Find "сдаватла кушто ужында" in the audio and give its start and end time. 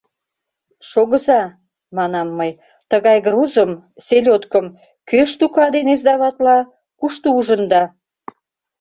6.01-7.83